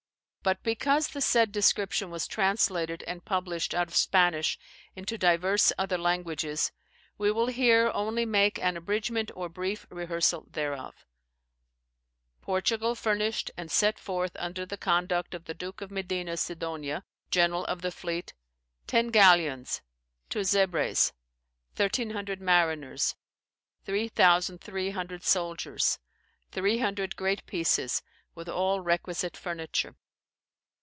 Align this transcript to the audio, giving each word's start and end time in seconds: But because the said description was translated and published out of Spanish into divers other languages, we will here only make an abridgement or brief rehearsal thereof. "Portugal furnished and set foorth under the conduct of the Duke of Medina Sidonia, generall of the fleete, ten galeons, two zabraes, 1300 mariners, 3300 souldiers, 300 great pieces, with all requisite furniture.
But 0.43 0.63
because 0.63 1.09
the 1.09 1.21
said 1.21 1.51
description 1.51 2.09
was 2.09 2.25
translated 2.27 3.03
and 3.05 3.23
published 3.23 3.75
out 3.75 3.87
of 3.87 3.95
Spanish 3.95 4.57
into 4.95 5.15
divers 5.15 5.71
other 5.77 5.99
languages, 5.99 6.71
we 7.15 7.31
will 7.31 7.45
here 7.45 7.91
only 7.93 8.25
make 8.25 8.57
an 8.57 8.75
abridgement 8.75 9.29
or 9.35 9.49
brief 9.49 9.85
rehearsal 9.91 10.47
thereof. 10.49 11.05
"Portugal 12.41 12.95
furnished 12.95 13.51
and 13.55 13.69
set 13.69 13.99
foorth 13.99 14.31
under 14.35 14.65
the 14.65 14.79
conduct 14.79 15.35
of 15.35 15.45
the 15.45 15.53
Duke 15.53 15.79
of 15.79 15.91
Medina 15.91 16.35
Sidonia, 16.35 17.03
generall 17.29 17.63
of 17.65 17.83
the 17.83 17.91
fleete, 17.91 18.33
ten 18.87 19.09
galeons, 19.11 19.83
two 20.27 20.43
zabraes, 20.43 21.13
1300 21.77 22.41
mariners, 22.41 23.15
3300 23.85 25.23
souldiers, 25.23 25.99
300 26.49 27.15
great 27.15 27.45
pieces, 27.45 28.01
with 28.33 28.49
all 28.49 28.79
requisite 28.79 29.37
furniture. 29.37 29.95